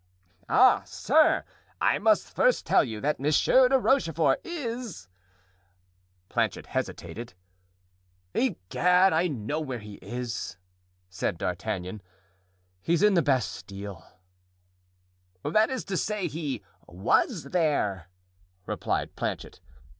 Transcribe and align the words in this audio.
"Ah, 0.49 0.81
sir! 0.87 1.45
I 1.79 1.99
must 1.99 2.35
first 2.35 2.65
tell 2.65 2.83
you 2.83 2.99
that 3.01 3.19
Monsieur 3.19 3.69
de 3.69 3.77
Rochefort 3.77 4.41
is——" 4.43 5.07
Planchet 6.27 6.65
hesitated. 6.65 7.35
"Egad, 8.33 9.13
I 9.13 9.27
know 9.27 9.59
where 9.59 9.77
he 9.77 9.99
is," 10.01 10.57
said 11.07 11.37
D'Artagnan. 11.37 12.01
"He's 12.81 13.03
in 13.03 13.13
the 13.13 13.21
Bastile." 13.21 14.03
"That 15.43 15.69
is 15.69 15.85
to 15.85 15.97
say, 15.97 16.27
he 16.27 16.63
was 16.87 17.43
there," 17.51 18.07
replied 18.65 19.15
Planchet. 19.15 19.61